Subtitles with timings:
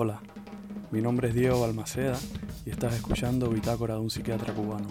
[0.00, 0.20] Hola,
[0.92, 2.16] mi nombre es Diego Balmaceda
[2.64, 4.86] y estás escuchando Bitácora de un psiquiatra cubano,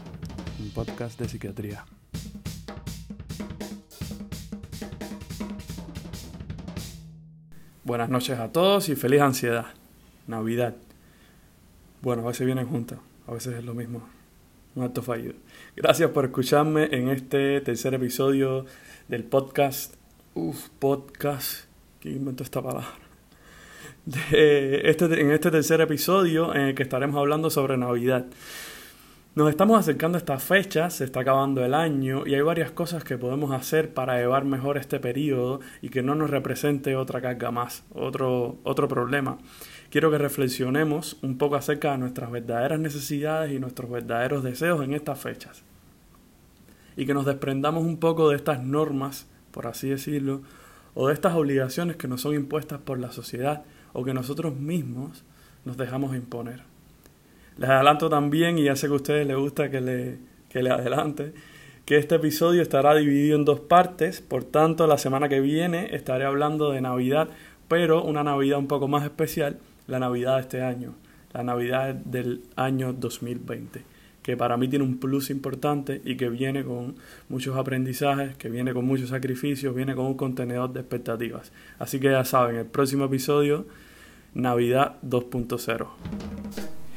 [0.59, 1.85] un podcast de psiquiatría.
[7.85, 9.67] Buenas noches a todos y feliz ansiedad.
[10.27, 10.75] Navidad.
[12.01, 14.05] Bueno, a veces vienen juntas, a veces es lo mismo.
[14.75, 15.35] Un acto fallido.
[15.77, 18.65] Gracias por escucharme en este tercer episodio
[19.07, 19.95] del podcast.
[20.33, 21.63] Uf, podcast.
[22.01, 23.06] ¿Quién inventó esta palabra?
[24.07, 28.25] Este, en este tercer episodio en el que estaremos hablando sobre Navidad.
[29.35, 33.03] Nos estamos acercando a estas fechas, se está acabando el año y hay varias cosas
[33.03, 37.51] que podemos hacer para llevar mejor este periodo y que no nos represente otra carga
[37.51, 39.39] más, otro, otro problema.
[39.89, 44.93] Quiero que reflexionemos un poco acerca de nuestras verdaderas necesidades y nuestros verdaderos deseos en
[44.93, 45.63] estas fechas.
[46.95, 50.43] Y que nos desprendamos un poco de estas normas, por así decirlo,
[50.99, 53.61] o de estas obligaciones que nos son impuestas por la sociedad
[53.93, 55.23] o que nosotros mismos
[55.63, 56.61] nos dejamos imponer.
[57.57, 60.17] Les adelanto también, y ya sé que a ustedes les gusta que le,
[60.49, 61.33] que le adelante,
[61.85, 66.25] que este episodio estará dividido en dos partes, por tanto la semana que viene estaré
[66.25, 67.29] hablando de Navidad,
[67.67, 70.95] pero una Navidad un poco más especial, la Navidad de este año,
[71.31, 73.83] la Navidad del año 2020,
[74.27, 76.97] que para mí tiene un plus importante y que viene con
[77.29, 81.53] muchos aprendizajes, que viene con muchos sacrificios, viene con un contenedor de expectativas.
[81.79, 83.65] Así que ya saben, el próximo episodio,
[84.33, 85.87] Navidad 2.0.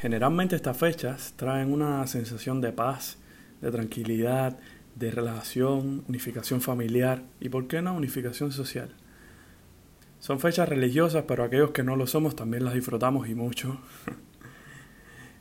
[0.01, 3.17] Generalmente estas fechas traen una sensación de paz,
[3.61, 4.59] de tranquilidad,
[4.97, 8.93] de relación, unificación familiar y, ¿por qué no, unificación social?
[10.19, 13.79] Son fechas religiosas, pero aquellos que no lo somos también las disfrutamos y mucho.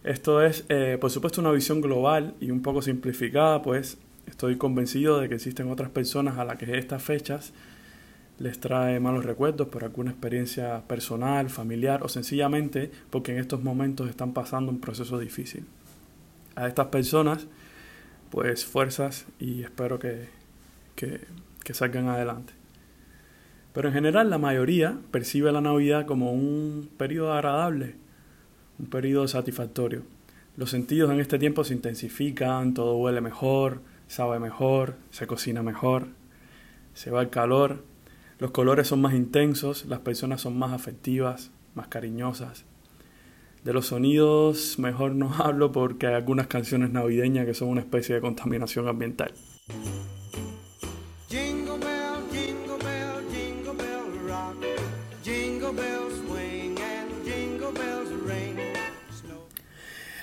[0.09, 5.19] Esto es, eh, por supuesto, una visión global y un poco simplificada, pues estoy convencido
[5.19, 7.53] de que existen otras personas a las que estas fechas
[8.39, 14.09] les trae malos recuerdos por alguna experiencia personal, familiar o sencillamente porque en estos momentos
[14.09, 15.67] están pasando un proceso difícil.
[16.55, 17.45] A estas personas,
[18.31, 20.27] pues fuerzas y espero que,
[20.95, 21.21] que,
[21.63, 22.53] que salgan adelante.
[23.73, 27.98] Pero en general la mayoría percibe la Navidad como un periodo agradable,
[28.79, 30.03] un periodo satisfactorio.
[30.55, 36.07] Los sentidos en este tiempo se intensifican, todo huele mejor, sabe mejor, se cocina mejor,
[36.93, 37.83] se va el calor,
[38.39, 42.65] los colores son más intensos, las personas son más afectivas, más cariñosas.
[43.63, 48.15] De los sonidos mejor no hablo porque hay algunas canciones navideñas que son una especie
[48.15, 49.33] de contaminación ambiental.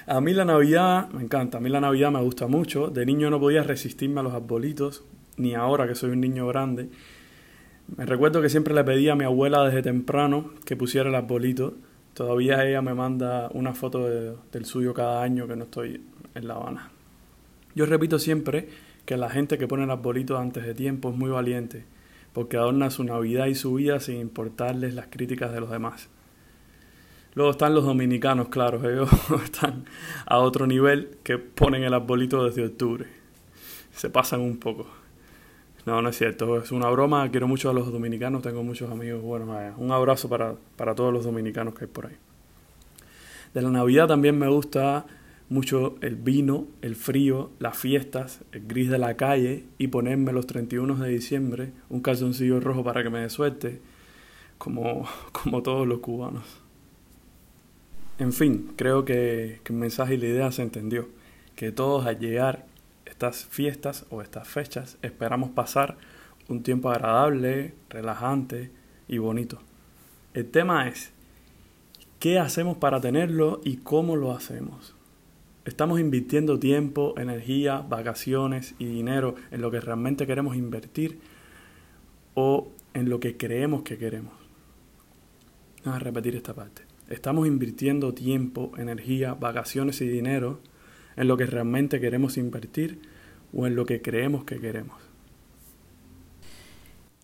[0.08, 2.90] A mí la Navidad me encanta, a mí la Navidad me gusta mucho.
[2.90, 5.04] De niño no podía resistirme a los arbolitos,
[5.36, 6.90] ni ahora que soy un niño grande.
[7.96, 11.74] Me recuerdo que siempre le pedí a mi abuela desde temprano que pusiera el arbolito.
[12.14, 16.00] Todavía ella me manda una foto del suyo cada año que no estoy
[16.36, 16.92] en La Habana.
[17.74, 18.68] Yo repito siempre
[19.06, 21.84] que la gente que pone el arbolito antes de tiempo es muy valiente,
[22.32, 26.08] porque adorna su Navidad y su vida sin importarles las críticas de los demás.
[27.36, 29.10] Luego están los dominicanos, claro, ellos
[29.44, 29.84] están
[30.24, 33.06] a otro nivel que ponen el arbolito desde octubre.
[33.92, 34.86] Se pasan un poco.
[35.84, 37.30] No, no es cierto, es una broma.
[37.30, 39.20] Quiero mucho a los dominicanos, tengo muchos amigos.
[39.20, 42.16] Bueno, un abrazo para, para todos los dominicanos que hay por ahí.
[43.52, 45.04] De la Navidad también me gusta
[45.50, 50.46] mucho el vino, el frío, las fiestas, el gris de la calle y ponerme los
[50.46, 53.82] 31 de diciembre un calzoncillo rojo para que me dé suerte,
[54.56, 56.65] como, como todos los cubanos.
[58.18, 61.08] En fin, creo que, el mensaje y la idea se entendió,
[61.54, 62.64] que todos al llegar
[63.04, 65.98] estas fiestas o estas fechas esperamos pasar
[66.48, 68.70] un tiempo agradable, relajante
[69.06, 69.58] y bonito.
[70.32, 71.12] El tema es,
[72.18, 74.94] ¿qué hacemos para tenerlo y cómo lo hacemos?
[75.66, 81.18] ¿Estamos invirtiendo tiempo, energía, vacaciones y dinero en lo que realmente queremos invertir
[82.34, 84.32] o en lo que creemos que queremos?
[85.84, 86.95] Vamos a repetir esta parte.
[87.08, 90.60] ¿Estamos invirtiendo tiempo, energía, vacaciones y dinero
[91.16, 93.00] en lo que realmente queremos invertir
[93.52, 95.00] o en lo que creemos que queremos.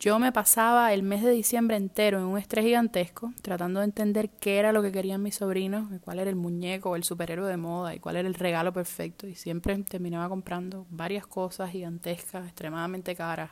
[0.01, 4.31] Yo me pasaba el mes de diciembre entero en un estrés gigantesco, tratando de entender
[4.31, 7.95] qué era lo que querían mis sobrinos, cuál era el muñeco el superhéroe de moda
[7.95, 9.29] y cuál era el regalo perfecto.
[9.29, 13.51] Y siempre terminaba comprando varias cosas gigantescas, extremadamente caras,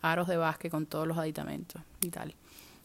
[0.00, 2.32] aros de básquet con todos los aditamentos y tal.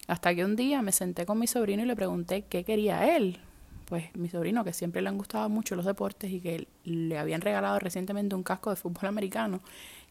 [0.07, 3.39] Hasta que un día me senté con mi sobrino y le pregunté qué quería él
[3.85, 7.41] pues mi sobrino, que siempre le han gustado mucho los deportes y que le habían
[7.41, 9.61] regalado recientemente un casco de fútbol americano,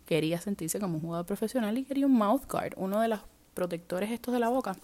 [0.06, 3.20] quería sentirse como un jugador profesional y quería un mouth guard, uno de los
[3.54, 4.76] protectores estos de la boca.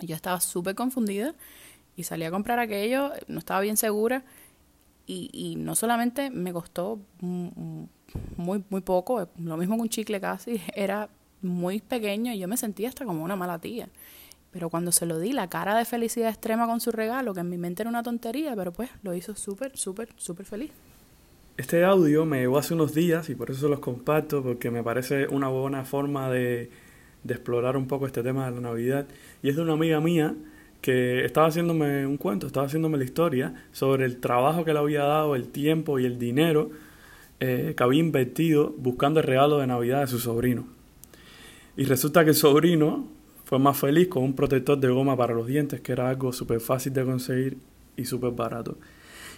[0.00, 1.34] Yo estaba súper confundida
[1.96, 4.24] Y salí a comprar aquello, no estaba bien segura
[5.06, 10.60] y, y no solamente me costó muy, muy poco, lo mismo que un chicle casi,
[10.74, 11.10] era
[11.42, 13.88] muy pequeño y yo me sentía hasta como una mala tía.
[14.52, 17.48] Pero cuando se lo di, la cara de felicidad extrema con su regalo, que en
[17.48, 20.70] mi mente era una tontería, pero pues lo hizo súper, súper, súper feliz.
[21.56, 25.26] Este audio me llegó hace unos días y por eso los comparto, porque me parece
[25.28, 26.70] una buena forma de,
[27.24, 29.06] de explorar un poco este tema de la Navidad.
[29.42, 30.34] Y es de una amiga mía
[30.82, 35.04] que estaba haciéndome un cuento, estaba haciéndome la historia sobre el trabajo que le había
[35.04, 36.70] dado, el tiempo y el dinero
[37.40, 40.66] eh, que había invertido buscando el regalo de Navidad de su sobrino.
[41.76, 43.06] Y resulta que el sobrino
[43.52, 46.58] fue más feliz con un protector de goma para los dientes, que era algo súper
[46.58, 47.58] fácil de conseguir
[47.98, 48.78] y súper barato.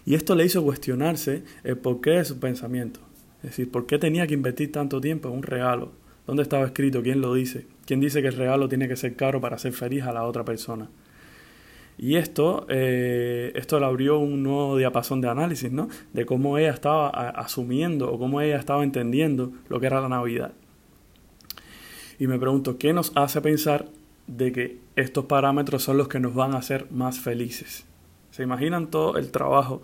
[0.06, 3.00] Y esto le hizo cuestionarse el porqué de su pensamiento.
[3.38, 5.90] Es decir, ¿por qué tenía que invertir tanto tiempo en un regalo?
[6.28, 7.02] ¿Dónde estaba escrito?
[7.02, 7.66] ¿Quién lo dice?
[7.86, 10.44] ¿Quién dice que el regalo tiene que ser caro para ser feliz a la otra
[10.44, 10.88] persona?
[11.98, 15.88] Y esto, eh, esto le abrió un nuevo diapasón de análisis, ¿no?
[16.12, 20.52] De cómo ella estaba asumiendo o cómo ella estaba entendiendo lo que era la Navidad.
[22.20, 23.86] Y me pregunto, ¿qué nos hace pensar
[24.26, 27.84] de que estos parámetros son los que nos van a hacer más felices?
[28.30, 29.82] ¿Se imaginan todo el trabajo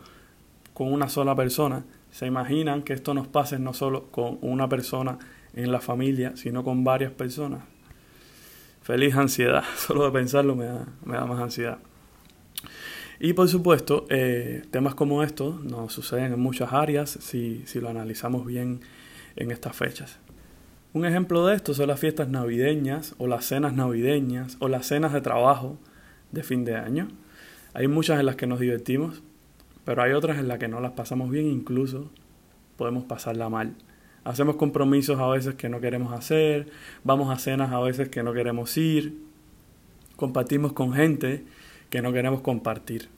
[0.75, 1.85] con una sola persona?
[2.11, 5.19] ¿Se imaginan que esto nos pase no solo con una persona
[5.55, 7.63] en la familia, sino con varias personas?
[8.83, 11.79] Feliz ansiedad, solo de pensarlo me da, me da más ansiedad.
[13.21, 17.91] Y por supuesto, eh, temas como estos nos suceden en muchas áreas si, si lo
[17.91, 18.81] analizamos bien
[19.37, 20.19] en estas fechas.
[20.93, 25.13] Un ejemplo de esto son las fiestas navideñas o las cenas navideñas o las cenas
[25.13, 25.79] de trabajo
[26.33, 27.07] de fin de año.
[27.75, 29.23] Hay muchas en las que nos divertimos,
[29.85, 32.11] pero hay otras en las que no las pasamos bien, incluso
[32.77, 33.77] podemos pasarla mal.
[34.25, 36.67] Hacemos compromisos a veces que no queremos hacer,
[37.05, 39.17] vamos a cenas a veces que no queremos ir,
[40.17, 41.45] compartimos con gente
[41.89, 43.09] que no queremos compartir.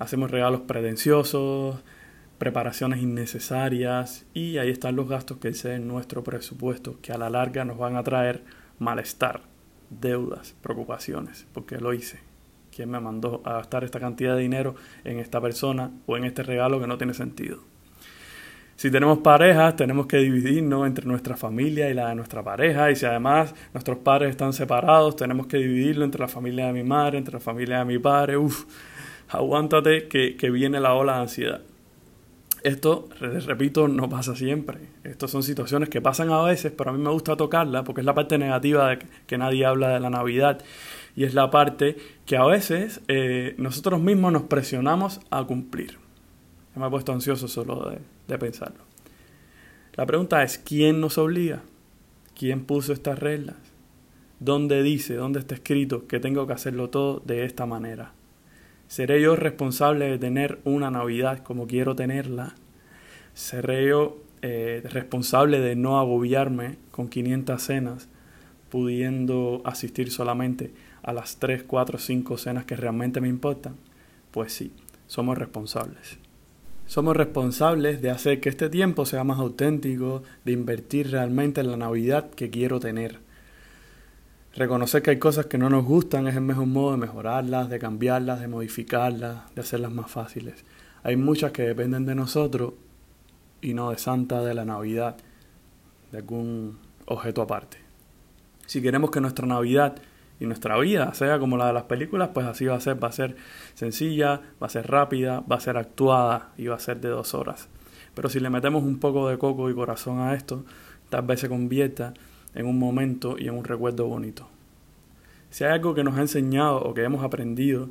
[0.00, 1.76] Hacemos regalos pretenciosos,
[2.38, 7.64] preparaciones innecesarias y ahí están los gastos que exceden nuestro presupuesto, que a la larga
[7.64, 8.42] nos van a traer
[8.78, 9.42] malestar,
[9.90, 12.20] deudas, preocupaciones, porque lo hice.
[12.74, 16.42] ¿Quién me mandó a gastar esta cantidad de dinero en esta persona o en este
[16.42, 17.60] regalo que no tiene sentido?
[18.76, 22.90] Si tenemos parejas, tenemos que dividirnos entre nuestra familia y la de nuestra pareja.
[22.90, 26.82] Y si además nuestros padres están separados, tenemos que dividirlo entre la familia de mi
[26.82, 28.36] madre, entre la familia de mi padre.
[28.36, 28.64] Uf,
[29.28, 31.60] aguántate que, que viene la ola de ansiedad.
[32.64, 34.78] Esto, repito, no pasa siempre.
[35.04, 38.06] Estas son situaciones que pasan a veces, pero a mí me gusta tocarla porque es
[38.06, 40.64] la parte negativa de que nadie habla de la Navidad.
[41.14, 45.98] Y es la parte que a veces eh, nosotros mismos nos presionamos a cumplir.
[46.74, 48.82] me he puesto ansioso solo de, de pensarlo.
[49.92, 51.60] La pregunta es, ¿quién nos obliga?
[52.34, 53.56] ¿Quién puso estas reglas?
[54.40, 58.14] ¿Dónde dice, dónde está escrito que tengo que hacerlo todo de esta manera?
[58.88, 62.54] ¿Seré yo responsable de tener una Navidad como quiero tenerla?
[63.34, 68.08] ¿Seré yo eh, responsable de no agobiarme con 500 cenas,
[68.68, 70.72] pudiendo asistir solamente
[71.02, 73.76] a las 3, 4, 5 cenas que realmente me importan?
[74.30, 74.72] Pues sí,
[75.06, 76.18] somos responsables.
[76.86, 81.78] Somos responsables de hacer que este tiempo sea más auténtico, de invertir realmente en la
[81.78, 83.23] Navidad que quiero tener.
[84.56, 87.80] Reconocer que hay cosas que no nos gustan es el mejor modo de mejorarlas, de
[87.80, 90.64] cambiarlas, de modificarlas, de hacerlas más fáciles.
[91.02, 92.74] Hay muchas que dependen de nosotros
[93.60, 95.16] y no de Santa, de la Navidad,
[96.12, 97.78] de algún objeto aparte.
[98.66, 99.96] Si queremos que nuestra Navidad
[100.38, 103.08] y nuestra vida sea como la de las películas, pues así va a ser, va
[103.08, 103.34] a ser
[103.74, 107.34] sencilla, va a ser rápida, va a ser actuada y va a ser de dos
[107.34, 107.68] horas.
[108.14, 110.64] Pero si le metemos un poco de coco y corazón a esto,
[111.08, 112.14] tal vez se convierta
[112.54, 114.48] en un momento y en un recuerdo bonito.
[115.50, 117.88] Si hay algo que nos ha enseñado o que hemos aprendido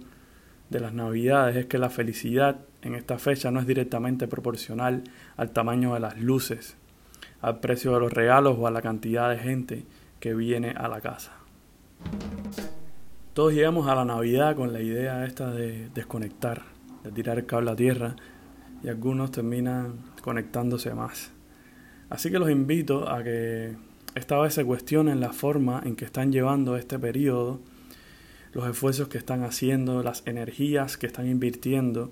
[0.70, 5.04] de las navidades es que la felicidad en esta fecha no es directamente proporcional
[5.38, 6.76] al tamaño de las luces,
[7.42, 9.86] al precio de los regalos o a la cantidad de gente
[10.20, 11.34] que viene a la casa.
[13.34, 16.64] Todos llegamos a la Navidad con la idea esta de desconectar,
[17.04, 18.16] de tirar el cable a tierra
[18.84, 21.32] y algunos terminan conectándose más.
[22.10, 23.76] Así que los invito a que
[24.16, 27.60] esta vez se cuestionen la forma en que están llevando este periodo,
[28.54, 32.12] los esfuerzos que están haciendo, las energías que están invirtiendo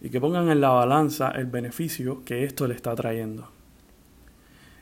[0.00, 3.48] y que pongan en la balanza el beneficio que esto le está trayendo.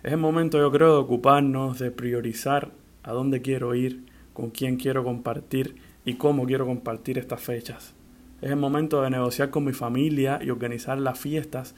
[0.03, 4.77] Es el momento, yo creo, de ocuparnos, de priorizar a dónde quiero ir, con quién
[4.77, 7.95] quiero compartir y cómo quiero compartir estas fechas.
[8.41, 11.75] Es el momento de negociar con mi familia y organizar las fiestas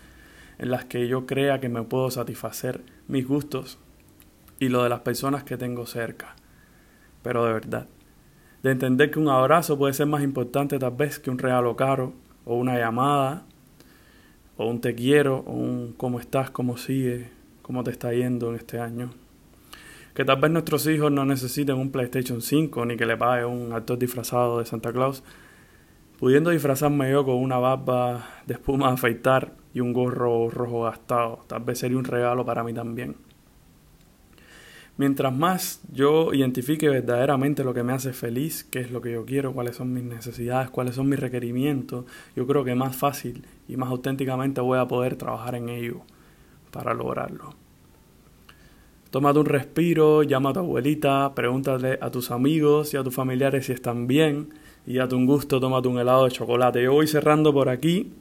[0.58, 3.78] en las que yo crea que me puedo satisfacer mis gustos
[4.58, 6.34] y lo de las personas que tengo cerca.
[7.22, 7.88] Pero de verdad,
[8.62, 12.14] de entender que un abrazo puede ser más importante tal vez que un regalo caro
[12.44, 13.44] o una llamada
[14.56, 17.30] o un te quiero o un cómo estás, cómo sigue,
[17.62, 19.10] cómo te está yendo en este año.
[20.14, 23.72] Que tal vez nuestros hijos no necesiten un PlayStation 5 ni que le pague un
[23.72, 25.22] actor disfrazado de Santa Claus,
[26.18, 31.40] pudiendo disfrazarme yo con una barba de espuma a afeitar y un gorro rojo gastado,
[31.46, 33.25] tal vez sería un regalo para mí también.
[34.98, 39.26] Mientras más yo identifique verdaderamente lo que me hace feliz, qué es lo que yo
[39.26, 43.76] quiero, cuáles son mis necesidades, cuáles son mis requerimientos, yo creo que más fácil y
[43.76, 46.00] más auténticamente voy a poder trabajar en ello
[46.70, 47.54] para lograrlo.
[49.10, 53.66] Tómate un respiro, llama a tu abuelita, pregúntale a tus amigos y a tus familiares
[53.66, 54.48] si están bien
[54.86, 56.82] y date un gusto, tómate un helado de chocolate.
[56.82, 58.12] Yo voy cerrando por aquí.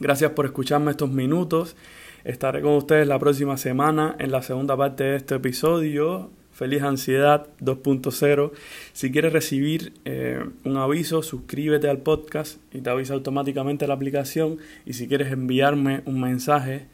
[0.00, 1.76] Gracias por escucharme estos minutos
[2.24, 6.30] Estaré con ustedes la próxima semana en la segunda parte de este episodio.
[6.52, 8.50] Feliz Ansiedad 2.0.
[8.92, 14.58] Si quieres recibir eh, un aviso, suscríbete al podcast y te avisa automáticamente la aplicación.
[14.84, 16.88] Y si quieres enviarme un mensaje,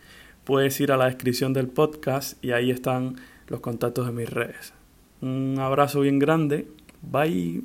[0.45, 3.17] puedes ir a la descripción del podcast y ahí están
[3.49, 4.75] los contactos de mis redes.
[5.23, 6.69] Un abrazo bien grande.
[7.01, 7.63] Bye.